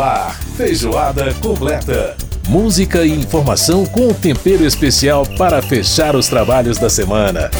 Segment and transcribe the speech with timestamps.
[0.00, 2.16] Ar, feijoada completa.
[2.48, 7.50] Música e informação com tempero especial para fechar os trabalhos da semana.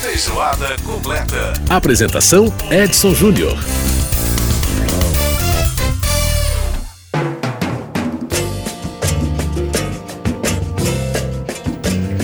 [0.00, 1.52] Feijoada completa.
[1.68, 3.56] Apresentação: Edson Júnior.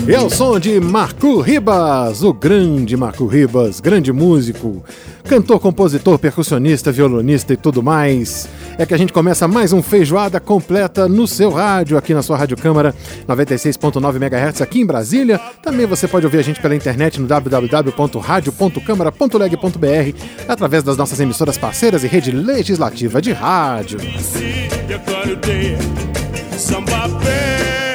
[0.09, 4.83] É o som de Marco Ribas, o grande Marco Ribas, grande músico,
[5.24, 8.48] cantor, compositor, percussionista, violonista e tudo mais.
[8.79, 12.37] É que a gente começa mais um feijoada completa no seu rádio, aqui na sua
[12.37, 12.95] Rádio Câmara
[13.27, 15.41] 96.9 MHz aqui em Brasília.
[15.62, 22.05] Também você pode ouvir a gente pela internet no www.radio.câmara.leg.br através das nossas emissoras parceiras
[22.05, 23.99] e rede legislativa de rádio.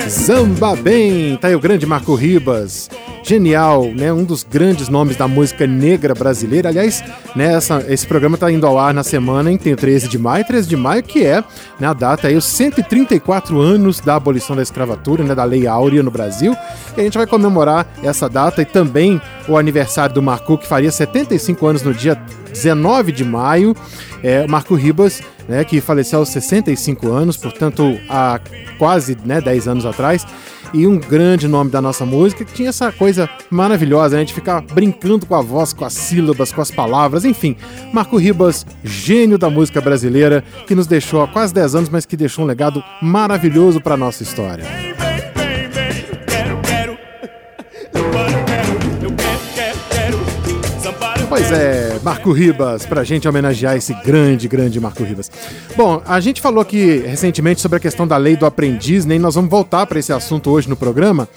[0.09, 2.89] Samba Bem, tá aí o grande Marco Ribas.
[3.23, 4.11] Genial, né?
[4.11, 6.69] Um dos grandes nomes da música negra brasileira.
[6.69, 7.03] Aliás,
[7.35, 10.17] né, essa, esse programa tá indo ao ar na semana em tem o 13 de
[10.17, 11.43] maio, 13 de maio, que é
[11.79, 16.01] né, a data aí, os 134 anos da abolição da escravatura, né, da Lei Áurea
[16.01, 16.55] no Brasil.
[16.98, 20.91] E a gente vai comemorar essa data e também o aniversário do Marco, que faria
[20.91, 22.15] 75 anos no dia
[22.51, 23.76] 19 de maio.
[24.23, 28.39] É, Marco Ribas, né, que faleceu aos 65 anos, portanto, há
[28.77, 30.25] quase né, 10 anos atrás.
[30.73, 34.61] E um grande nome da nossa música que tinha essa coisa maravilhosa, né, de ficar
[34.61, 37.57] brincando com a voz, com as sílabas, com as palavras, enfim.
[37.91, 42.15] Marco Ribas, gênio da música brasileira, que nos deixou há quase 10 anos, mas que
[42.15, 44.90] deixou um legado maravilhoso para nossa história.
[51.32, 55.32] Pois é, Marco Ribas, pra gente homenagear esse grande, grande Marco Ribas.
[55.77, 59.15] Bom, a gente falou aqui recentemente sobre a questão da lei do aprendiz, né?
[59.15, 61.29] E nós vamos voltar para esse assunto hoje no programa,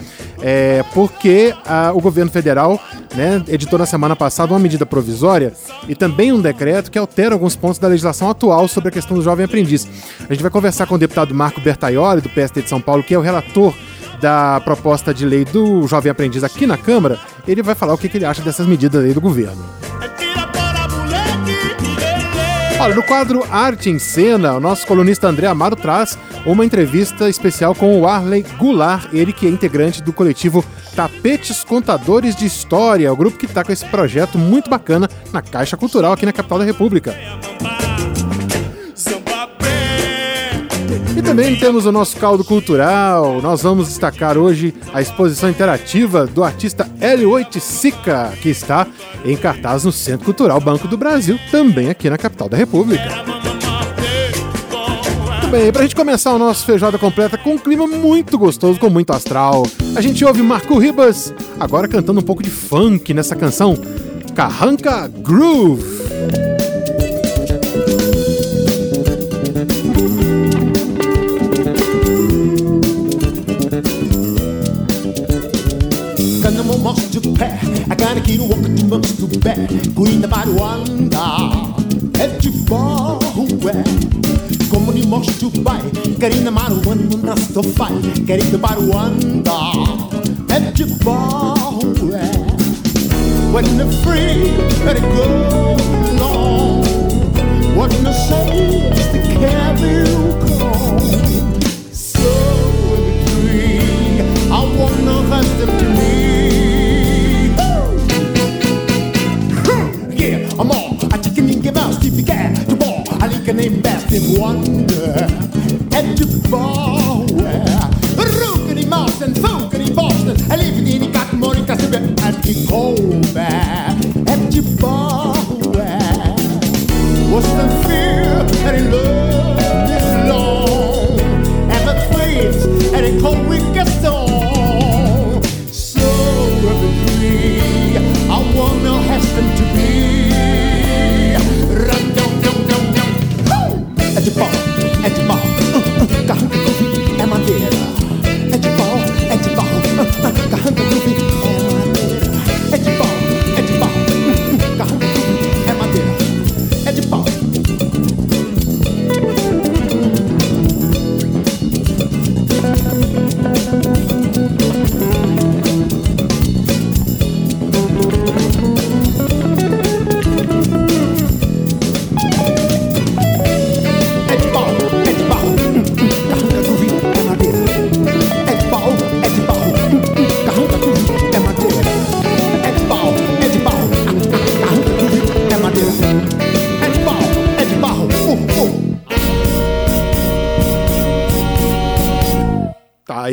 [0.43, 2.83] é, porque a, o governo federal
[3.15, 5.53] né, editou na semana passada uma medida provisória
[5.89, 9.23] e também um decreto que altera alguns pontos da legislação atual sobre a questão do
[9.23, 9.87] jovem aprendiz.
[10.29, 13.15] A gente vai conversar com o deputado Marco Bertaioli, do PSD de São Paulo, que
[13.15, 13.73] é o relator
[14.25, 18.11] da proposta de lei do jovem aprendiz aqui na Câmara, ele vai falar o que,
[18.17, 19.63] ele acha dessas medidas aí do governo.
[22.81, 27.75] Olha, no quadro Arte em Cena, o nosso colunista André Amaro traz uma entrevista especial
[27.75, 30.65] com o Arley Goulart, ele que é integrante do coletivo
[30.97, 35.77] Tapetes Contadores de História, o grupo que está com esse projeto muito bacana na Caixa
[35.77, 37.15] Cultural aqui na capital da República.
[41.25, 43.41] Também temos o nosso caldo cultural.
[43.41, 48.87] Nós vamos destacar hoje a exposição interativa do artista Hélio Oiticica, que está
[49.25, 53.09] em cartaz no Centro Cultural Banco do Brasil, também aqui na capital da República.
[55.51, 59.13] Bem, pra gente começar o nosso feijoada completa com um clima muito gostoso, com muito
[59.13, 59.65] astral,
[59.95, 63.79] a gente ouve Marco Ribas, agora cantando um pouco de funk nessa canção
[64.35, 66.04] Carranca Groove.
[77.41, 79.69] I gotta keep a walk too much too bad.
[79.95, 81.75] Queen the body wonder.
[82.19, 83.83] Let you fall away.
[84.71, 85.81] Come on, you must to buy.
[86.19, 88.03] Get in the matter one moon rust to fight.
[88.27, 89.51] Get in the body wonder.
[90.49, 92.31] Let you fall away.
[93.53, 94.51] When the free,
[94.85, 95.77] let it go.
[96.17, 96.83] No.
[97.77, 100.14] What in the say is the cabin?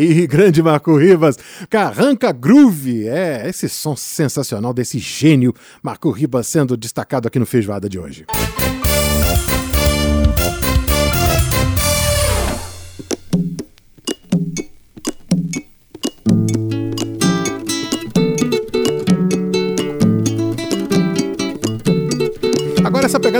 [0.01, 1.37] Aí, grande Marco Ribas.
[1.69, 3.07] Carranca Groove.
[3.07, 8.25] É, esse som sensacional desse gênio Marco Ribas sendo destacado aqui no Feijoada de hoje.
[8.27, 8.80] Agora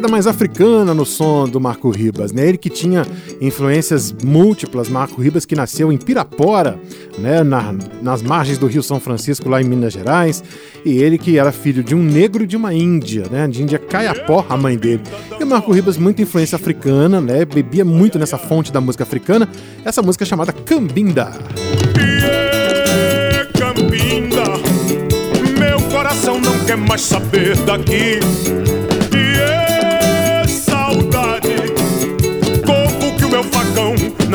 [0.01, 2.47] pegada mais africana no som do Marco Ribas, né?
[2.47, 3.05] Ele que tinha
[3.39, 6.79] influências múltiplas, Marco Ribas que nasceu em Pirapora,
[7.19, 7.43] né?
[7.43, 10.43] Na, nas margens do Rio São Francisco, lá em Minas Gerais,
[10.83, 13.47] e ele que era filho de um negro e de uma índia, né?
[13.47, 15.03] De índia Caiapó, a mãe dele.
[15.39, 17.45] E o Marco Ribas, muita influência africana, né?
[17.45, 19.47] Bebia muito nessa fonte da música africana,
[19.85, 21.31] essa música chamada Cambinda.
[21.95, 24.43] Yeah, Cambinda,
[25.59, 28.19] meu coração não quer mais saber daqui.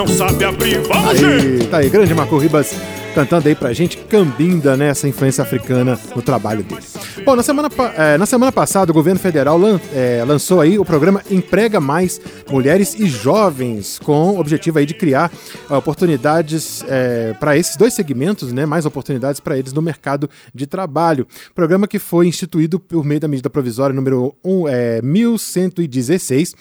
[0.07, 0.81] Não sabe abrir.
[0.83, 1.63] Vamos, gente!
[1.63, 2.75] Aí, tá aí, grande Marco Ribas
[3.17, 4.89] cantando aí pra gente Cambinda, né?
[4.89, 6.83] Essa influência africana no trabalho dele.
[7.25, 10.85] Bom, na semana, eh, na semana passada, o governo federal lan- eh, lançou aí o
[10.85, 12.21] programa Emprega Mais
[12.51, 15.33] Mulheres e Jovens, com o objetivo aí de criar
[15.71, 16.85] oportunidades
[17.41, 18.67] para esses dois segmentos, né?
[18.67, 21.27] Mais oportunidades para eles no mercado de trabalho.
[21.55, 26.55] Programa que foi instituído por meio da medida provisória número um, eh, 1116,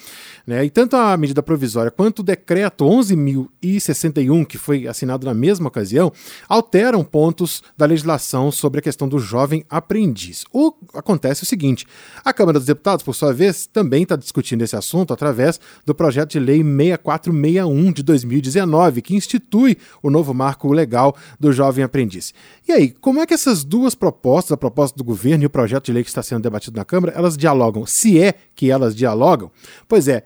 [0.48, 0.64] né?
[0.64, 6.14] E tanto a medida provisória quanto o decreto 11.061, que foi assinado na mesma ocasião,
[6.48, 10.46] alteram pontos da legislação sobre a questão do jovem aprendiz.
[10.52, 11.86] O, acontece o seguinte:
[12.24, 16.32] a Câmara dos Deputados, por sua vez, também está discutindo esse assunto através do projeto
[16.32, 22.34] de lei 6461 de 2019, que institui o novo marco legal do jovem aprendiz.
[22.68, 25.86] E aí, como é que essas duas propostas, a proposta do governo e o projeto
[25.86, 27.86] de lei que está sendo debatido na Câmara, elas dialogam?
[27.86, 29.52] Se é que elas dialogam?
[29.88, 30.24] Pois é,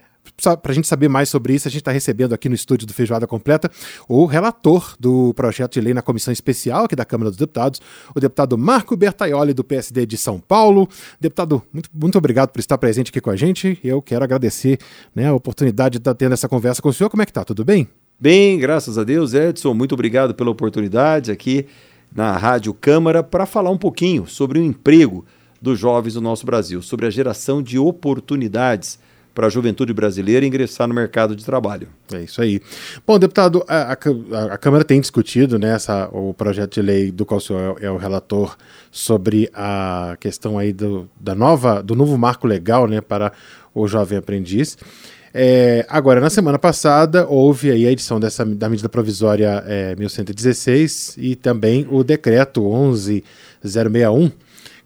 [0.62, 2.94] para a gente saber mais sobre isso, a gente está recebendo aqui no estúdio do
[2.94, 3.69] Feijoada Completa
[4.07, 7.81] o relator do projeto de lei na comissão especial aqui da Câmara dos Deputados,
[8.16, 10.88] o deputado Marco Bertaioli, do PSD de São Paulo.
[11.19, 13.80] Deputado, muito, muito obrigado por estar presente aqui com a gente.
[13.83, 14.80] Eu quero agradecer
[15.13, 17.10] né, a oportunidade de estar tendo essa conversa com o senhor.
[17.10, 17.44] Como é que tá?
[17.44, 17.88] Tudo bem?
[18.19, 19.74] Bem, graças a Deus, Edson.
[19.74, 21.66] Muito obrigado pela oportunidade aqui
[22.13, 25.25] na Rádio Câmara para falar um pouquinho sobre o emprego
[25.62, 29.00] dos jovens do nosso Brasil, sobre a geração de oportunidades
[29.40, 31.88] para a juventude brasileira ingressar no mercado de trabalho.
[32.14, 32.60] É isso aí.
[33.08, 37.26] Bom, deputado, a, a, a Câmara tem discutido né, essa, o projeto de lei do
[37.26, 38.58] qual o senhor é, é o relator
[38.92, 43.32] sobre a questão aí do, da nova, do novo marco legal né, para
[43.74, 44.78] o jovem aprendiz.
[45.34, 51.16] É, agora, na semana passada, houve aí a edição dessa, da medida provisória é, 1116
[51.18, 54.34] e também o decreto 11061,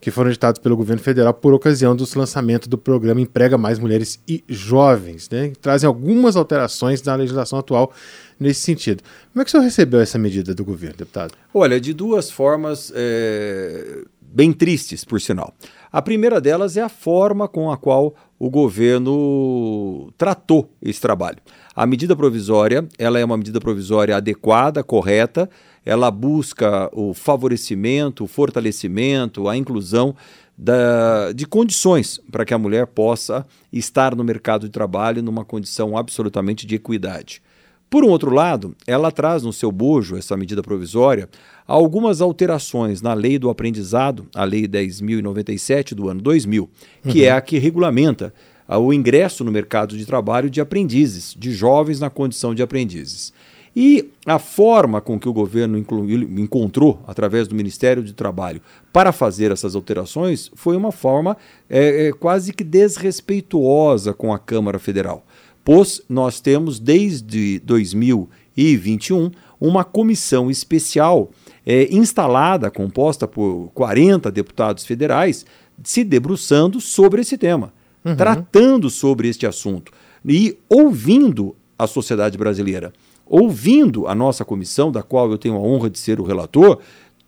[0.04, 4.22] que foram editados pelo governo federal por ocasião do lançamento do programa Emprega Mais Mulheres
[4.28, 5.52] e Jovens, né?
[5.52, 7.90] Que trazem algumas alterações na legislação atual
[8.38, 9.02] nesse sentido.
[9.32, 11.34] Como é que o senhor recebeu essa medida do governo, deputado?
[11.54, 15.54] Olha, de duas formas é, bem tristes, por sinal.
[15.90, 21.38] A primeira delas é a forma com a qual o governo tratou esse trabalho.
[21.74, 25.50] A medida provisória, ela é uma medida provisória adequada, correta,
[25.86, 30.16] ela busca o favorecimento, o fortalecimento, a inclusão
[30.58, 35.98] da, de condições para que a mulher possa estar no mercado de trabalho numa condição
[35.98, 37.42] absolutamente de equidade.
[37.90, 41.30] Por um outro lado, ela traz no seu bojo, essa medida provisória,
[41.68, 46.70] algumas alterações na lei do aprendizado, a lei 10.097 do ano 2000,
[47.08, 47.26] que uhum.
[47.26, 48.34] é a que regulamenta
[48.68, 53.34] o ingresso no mercado de trabalho de aprendizes, de jovens na condição de aprendizes.
[53.76, 58.62] E a forma com que o governo encontrou, através do Ministério do Trabalho,
[58.92, 61.36] para fazer essas alterações foi uma forma
[61.68, 65.26] é, é, quase que desrespeituosa com a Câmara Federal.
[65.66, 71.32] Pois nós temos, desde 2021, uma comissão especial
[71.66, 75.46] é, instalada, composta por 40 deputados federais,
[75.84, 77.74] se debruçando sobre esse tema,
[78.06, 78.16] uhum.
[78.16, 79.92] tratando sobre este assunto
[80.26, 82.94] e ouvindo a sociedade brasileira
[83.26, 86.80] ouvindo a nossa comissão, da qual eu tenho a honra de ser o relator,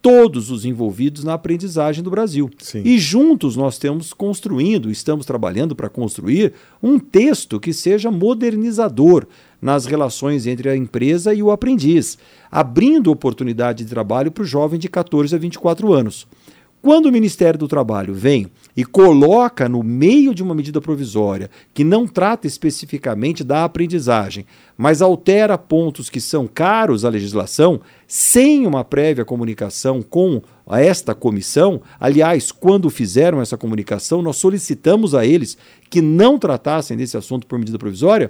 [0.05, 2.47] todos os envolvidos na aprendizagem do Brasil.
[2.59, 2.83] Sim.
[2.85, 9.25] E juntos nós estamos construindo, estamos trabalhando para construir um texto que seja modernizador
[9.59, 12.19] nas relações entre a empresa e o aprendiz,
[12.51, 16.27] abrindo oportunidade de trabalho para o jovem de 14 a 24 anos.
[16.85, 18.45] Quando o Ministério do Trabalho vem
[18.77, 24.45] e coloca no meio de uma medida provisória que não trata especificamente da aprendizagem,
[24.77, 31.81] mas altera pontos que são caros à legislação, sem uma prévia comunicação com esta comissão,
[31.99, 35.57] aliás, quando fizeram essa comunicação, nós solicitamos a eles
[35.89, 38.29] que não tratassem desse assunto por medida provisória,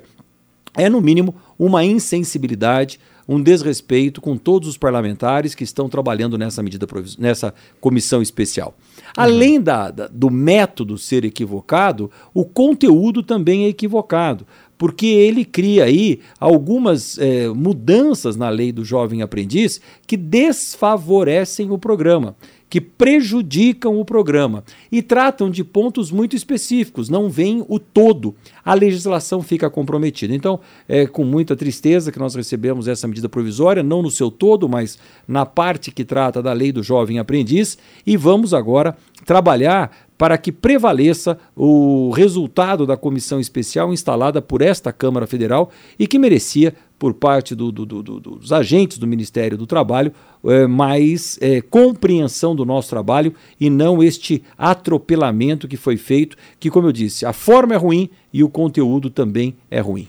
[0.75, 6.61] é, no mínimo, uma insensibilidade, um desrespeito com todos os parlamentares que estão trabalhando nessa
[6.61, 8.75] medida nessa comissão especial.
[9.17, 14.45] Além da, da, do método ser equivocado, o conteúdo também é equivocado
[14.77, 21.77] porque ele cria aí algumas é, mudanças na lei do jovem aprendiz que desfavorecem o
[21.77, 22.35] programa
[22.75, 28.35] que prejudicam o programa e tratam de pontos muito específicos, não vem o todo.
[28.65, 30.35] A legislação fica comprometida.
[30.35, 34.67] Então, é com muita tristeza que nós recebemos essa medida provisória, não no seu todo,
[34.67, 40.37] mas na parte que trata da lei do jovem aprendiz, e vamos agora trabalhar para
[40.37, 46.73] que prevaleça o resultado da comissão especial instalada por esta Câmara Federal e que merecia,
[46.97, 50.11] por parte do, do, do, dos agentes do Ministério do Trabalho,
[50.45, 56.69] é, mais é, compreensão do nosso trabalho e não este atropelamento que foi feito, que,
[56.69, 60.07] como eu disse, a forma é ruim e o conteúdo também é ruim.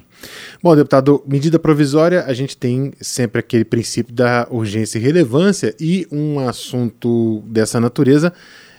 [0.62, 6.06] Bom, deputado, medida provisória, a gente tem sempre aquele princípio da urgência e relevância e
[6.10, 8.32] um assunto dessa natureza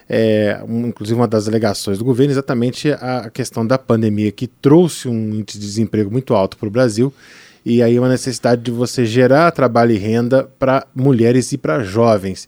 [0.10, 5.08] é, um, inclusive uma das alegações do governo, exatamente a questão da pandemia, que trouxe
[5.08, 7.14] um índice de desemprego muito alto para o Brasil,
[7.66, 12.48] e aí uma necessidade de você gerar trabalho e renda para mulheres e para jovens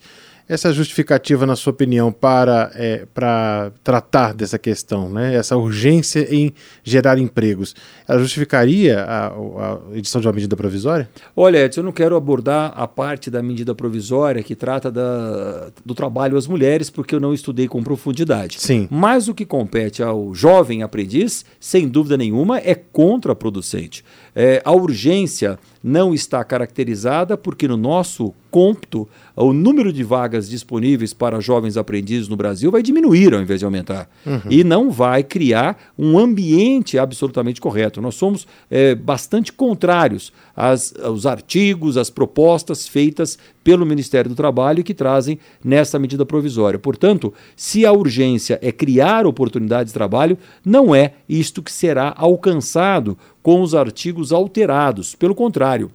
[0.50, 5.36] essa justificativa, na sua opinião, para, é, para tratar dessa questão, né?
[5.36, 6.52] essa urgência em
[6.84, 7.76] gerar empregos,
[8.08, 11.08] ela justificaria a, a, edição de uma medida provisória?
[11.36, 15.94] Olha, Edson, eu não quero abordar a parte da medida provisória que trata da, do
[15.94, 18.60] trabalho às mulheres, porque eu não estudei com profundidade.
[18.60, 18.88] Sim.
[18.90, 24.04] Mas o que compete ao jovem aprendiz, sem dúvida nenhuma, é contraproducente.
[24.36, 31.14] É, a urgência não está caracterizada porque no nosso cômputo o número de vagas disponíveis
[31.14, 34.10] para jovens aprendizes no Brasil vai diminuir ao invés de aumentar.
[34.26, 34.42] Uhum.
[34.50, 38.02] E não vai criar um ambiente absolutamente correto.
[38.02, 43.38] Nós somos é, bastante contrários às, aos artigos, às propostas feitas
[43.70, 46.80] pelo Ministério do Trabalho que trazem nessa medida provisória.
[46.80, 53.16] Portanto, se a urgência é criar oportunidades de trabalho, não é isto que será alcançado
[53.44, 55.14] com os artigos alterados.
[55.14, 55.92] Pelo contrário,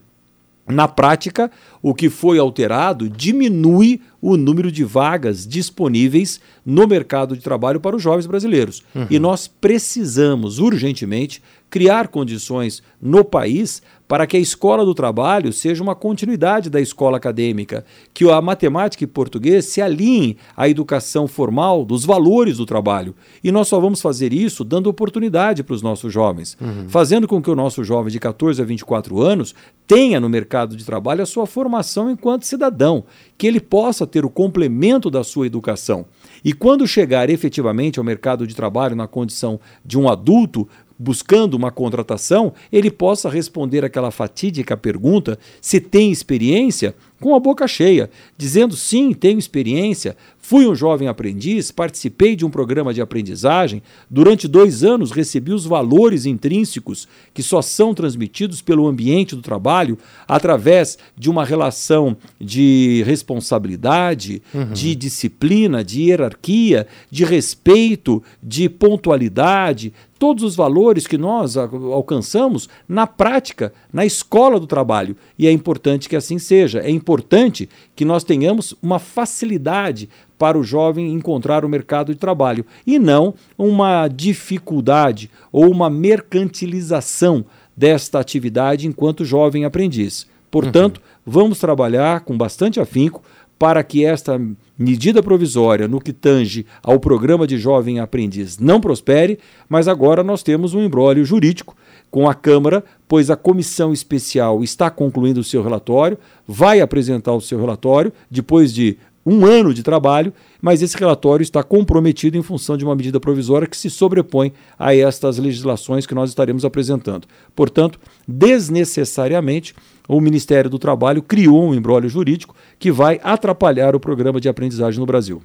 [0.69, 1.51] na prática,
[1.85, 7.95] o que foi alterado diminui o número de vagas disponíveis no mercado de trabalho para
[7.95, 8.83] os jovens brasileiros.
[8.95, 9.07] Uhum.
[9.11, 15.83] E nós precisamos urgentemente criar condições no país para que a escola do trabalho seja
[15.83, 21.85] uma continuidade da escola acadêmica, que a matemática e português se alinhem à educação formal
[21.85, 23.15] dos valores do trabalho.
[23.43, 26.89] E nós só vamos fazer isso dando oportunidade para os nossos jovens, uhum.
[26.89, 29.55] fazendo com que o nosso jovem de 14 a 24 anos
[29.87, 31.74] tenha no mercado de trabalho a sua formação
[32.11, 33.05] enquanto cidadão,
[33.37, 36.07] que ele possa ter o complemento da sua educação.
[36.45, 41.71] E quando chegar efetivamente ao mercado de trabalho na condição de um adulto, buscando uma
[41.71, 46.95] contratação, ele possa responder aquela fatídica pergunta se tem experiência?
[47.25, 52.51] com a boca cheia, dizendo sim, tenho experiência, fui um jovem aprendiz, participei de um
[52.51, 58.87] programa de aprendizagem, durante dois anos recebi os valores intrínsecos que só são transmitidos pelo
[58.87, 59.97] ambiente do trabalho
[60.29, 64.73] através de uma relação de responsabilidade, uhum.
[64.73, 69.95] de disciplina, de hierarquia, de respeito, de pontualidade,
[70.25, 75.15] todos os valores que nós alcançamos na prática, na escola do trabalho.
[75.39, 76.81] E é importante que assim seja.
[76.81, 82.65] É importante que nós tenhamos uma facilidade para o jovem encontrar o mercado de trabalho
[82.87, 87.45] e não uma dificuldade ou uma mercantilização
[87.77, 90.27] desta atividade enquanto jovem aprendiz.
[90.51, 91.33] Portanto, uhum.
[91.33, 93.23] vamos trabalhar com bastante afinco
[93.59, 94.41] para que esta
[94.79, 99.39] medida provisória no que tange ao programa de jovem aprendiz não prospere,
[99.69, 101.77] mas agora nós temos um embrólio jurídico
[102.11, 107.41] com a Câmara, pois a comissão especial está concluindo o seu relatório, vai apresentar o
[107.41, 112.77] seu relatório depois de um ano de trabalho, mas esse relatório está comprometido em função
[112.77, 117.27] de uma medida provisória que se sobrepõe a estas legislações que nós estaremos apresentando.
[117.55, 119.75] Portanto, desnecessariamente,
[120.07, 125.01] o Ministério do Trabalho criou um embrólio jurídico que vai atrapalhar o programa de aprendizagem
[125.01, 125.43] no Brasil.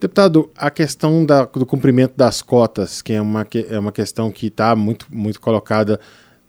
[0.00, 4.46] Deputado, a questão da, do cumprimento das cotas, que é uma, é uma questão que
[4.46, 6.00] está muito, muito colocada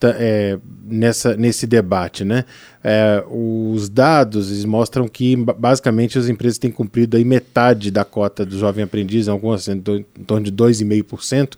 [0.07, 2.45] é, nessa, nesse debate, né?
[2.83, 8.57] É, os dados mostram que basicamente as empresas têm cumprido aí metade da cota do
[8.57, 11.55] jovem aprendiz, algumas em torno de 2,5%,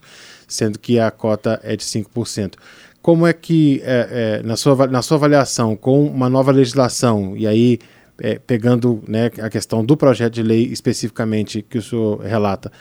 [0.48, 2.54] sendo que a cota é de 5%
[3.02, 7.48] como é que, é, é, na, sua, na sua avaliação, com uma nova legislação, e
[7.48, 7.80] aí
[8.22, 12.72] é, pegando né, a questão do projeto de lei especificamente que o senhor relata,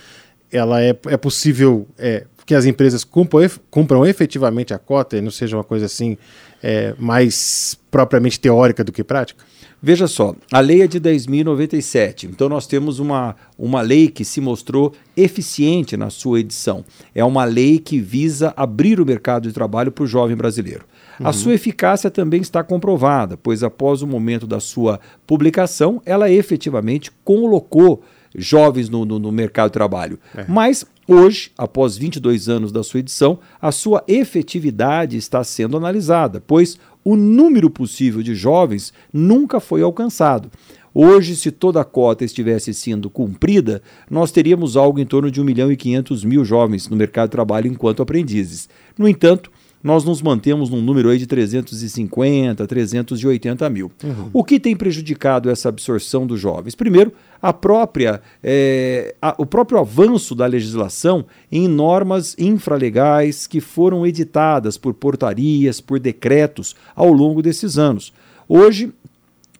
[0.52, 5.31] ela é, é possível é, que as empresas cumpram, cumpram efetivamente a cota e não
[5.31, 6.17] seja uma coisa assim
[6.63, 9.45] é, mais propriamente teórica do que prática?
[9.83, 14.39] Veja só, a lei é de 10.097, então nós temos uma, uma lei que se
[14.39, 16.85] mostrou eficiente na sua edição.
[17.15, 20.85] É uma lei que visa abrir o mercado de trabalho para o jovem brasileiro.
[21.19, 21.27] Uhum.
[21.27, 27.11] A sua eficácia também está comprovada, pois após o momento da sua publicação, ela efetivamente
[27.25, 28.03] colocou
[28.35, 30.19] jovens no, no, no mercado de trabalho.
[30.35, 30.45] É.
[30.49, 36.79] Mas Hoje, após 22 anos da sua edição, a sua efetividade está sendo analisada, pois
[37.05, 40.49] o número possível de jovens nunca foi alcançado.
[40.95, 45.45] Hoje, se toda a cota estivesse sendo cumprida, nós teríamos algo em torno de 1
[45.45, 48.69] milhão e 500 mil jovens no mercado de trabalho enquanto aprendizes.
[48.97, 49.51] No entanto,
[49.83, 53.91] nós nos mantemos num número aí de 350, 380 mil.
[54.05, 54.31] Uhum.
[54.33, 56.75] O que tem prejudicado essa absorção dos jovens?
[56.75, 64.07] Primeiro, a própria, é, a, o próprio avanço da legislação em normas infralegais que foram
[64.07, 68.13] editadas por portarias, por decretos ao longo desses anos.
[68.47, 68.93] Hoje,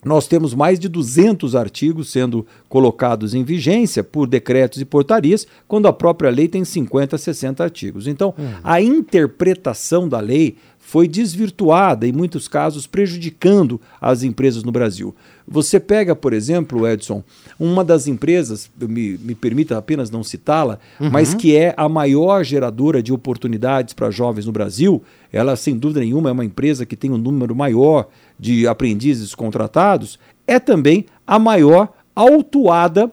[0.05, 5.87] nós temos mais de 200 artigos sendo colocados em vigência por decretos e portarias, quando
[5.87, 8.07] a própria lei tem 50, 60 artigos.
[8.07, 8.55] Então, uhum.
[8.65, 15.15] a interpretação da lei foi desvirtuada, em muitos casos prejudicando as empresas no Brasil.
[15.53, 17.25] Você pega, por exemplo, Edson,
[17.59, 21.11] uma das empresas, me, me permita apenas não citá-la, uhum.
[21.11, 25.03] mas que é a maior geradora de oportunidades para jovens no Brasil,
[25.33, 30.21] ela sem dúvida nenhuma é uma empresa que tem um número maior de aprendizes contratados,
[30.47, 33.11] é também a maior autuada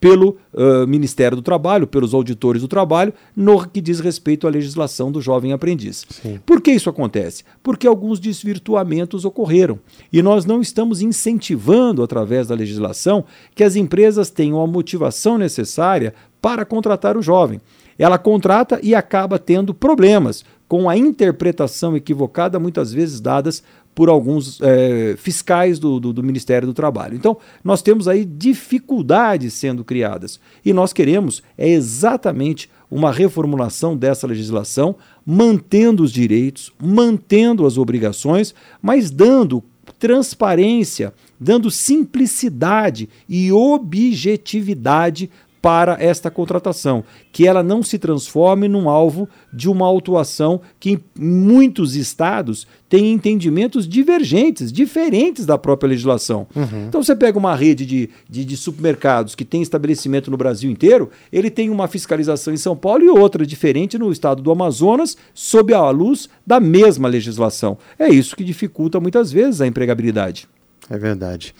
[0.00, 5.12] pelo uh, Ministério do Trabalho, pelos auditores do trabalho, no que diz respeito à legislação
[5.12, 6.06] do jovem aprendiz.
[6.08, 6.40] Sim.
[6.46, 7.44] Por que isso acontece?
[7.62, 9.78] Porque alguns desvirtuamentos ocorreram
[10.10, 16.14] e nós não estamos incentivando, através da legislação, que as empresas tenham a motivação necessária
[16.40, 17.60] para contratar o jovem.
[17.98, 23.62] Ela contrata e acaba tendo problemas com a interpretação equivocada, muitas vezes dadas
[24.00, 27.14] por alguns é, fiscais do, do, do, Ministério do Trabalho.
[27.14, 30.40] Então, nós temos aí dificuldades sendo criadas.
[30.64, 38.54] E nós queremos é exatamente uma reformulação dessa legislação, mantendo os direitos, mantendo as obrigações,
[38.80, 39.62] mas dando
[39.98, 45.28] transparência, dando simplicidade e objetividade
[45.62, 51.00] para esta contratação, que ela não se transforme num alvo de uma autuação que em
[51.18, 56.46] muitos estados tem entendimentos divergentes, diferentes da própria legislação.
[56.56, 56.86] Uhum.
[56.88, 61.10] Então você pega uma rede de, de, de, supermercados que tem estabelecimento no Brasil inteiro,
[61.32, 65.72] ele tem uma fiscalização em São Paulo e outra diferente no estado do Amazonas, sob
[65.74, 67.78] a luz da mesma legislação.
[67.98, 70.48] É isso que dificulta muitas vezes a empregabilidade.
[70.88, 71.54] É verdade.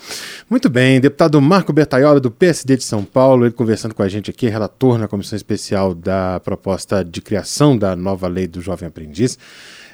[0.48, 4.30] Muito bem, deputado Marco Bertaiola, do PSD de São Paulo, ele conversando com a gente
[4.30, 9.38] aqui, relator na comissão especial da proposta de criação da nova lei do jovem aprendiz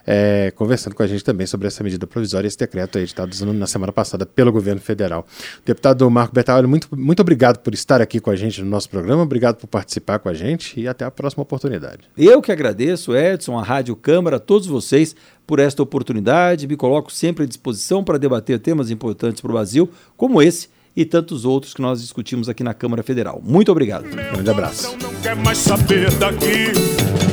[0.06, 3.92] é, conversando com a gente também sobre essa medida provisória, esse decreto editado na semana
[3.92, 5.26] passada pelo governo federal.
[5.64, 9.22] Deputado Marco Bertalho, muito, muito obrigado por estar aqui com a gente no nosso programa,
[9.22, 12.08] obrigado por participar com a gente e até a próxima oportunidade.
[12.16, 17.12] Eu que agradeço, Edson, a Rádio Câmara, a todos vocês por esta oportunidade, me coloco
[17.12, 21.74] sempre à disposição para debater temas importantes para o Brasil, como esse e tantos outros
[21.74, 23.40] que nós discutimos aqui na Câmara Federal.
[23.44, 24.06] Muito obrigado.
[24.06, 24.96] Um grande abraço.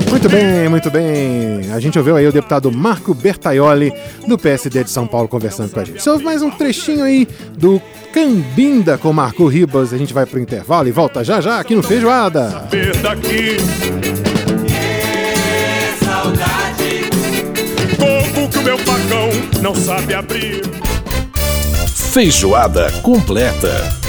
[0.10, 1.72] Muito bem, muito bem.
[1.72, 3.92] A gente ouviu aí o deputado Marco Bertaioli,
[4.28, 6.04] do PSD de São Paulo, conversando com a gente.
[6.04, 7.82] Você ouve mais um trechinho aí do
[8.14, 9.92] Cambinda com Marco Ribas.
[9.92, 12.68] A gente vai pro intervalo e volta já já aqui no Feijoada.
[18.64, 19.30] Meu facão
[19.62, 20.62] não sabe abrir.
[22.14, 24.03] Feijoada completa.